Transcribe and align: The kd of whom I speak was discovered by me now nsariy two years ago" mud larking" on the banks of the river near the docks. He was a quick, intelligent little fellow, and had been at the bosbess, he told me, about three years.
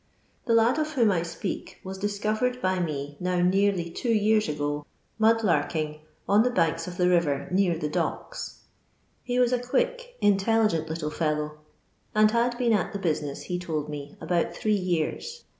The 0.45 0.53
kd 0.55 0.79
of 0.79 0.91
whom 0.93 1.11
I 1.11 1.21
speak 1.21 1.79
was 1.83 1.99
discovered 1.99 2.59
by 2.59 2.79
me 2.79 3.17
now 3.19 3.35
nsariy 3.37 3.93
two 3.93 4.09
years 4.11 4.49
ago" 4.49 4.87
mud 5.19 5.43
larking" 5.43 5.99
on 6.27 6.41
the 6.41 6.49
banks 6.49 6.87
of 6.87 6.97
the 6.97 7.07
river 7.07 7.47
near 7.51 7.77
the 7.77 7.87
docks. 7.87 8.61
He 9.21 9.37
was 9.37 9.53
a 9.53 9.59
quick, 9.59 10.15
intelligent 10.19 10.89
little 10.89 11.11
fellow, 11.11 11.59
and 12.15 12.31
had 12.31 12.57
been 12.57 12.73
at 12.73 12.93
the 12.93 12.99
bosbess, 12.99 13.43
he 13.43 13.59
told 13.59 13.89
me, 13.89 14.17
about 14.19 14.55
three 14.55 14.73
years. 14.73 15.43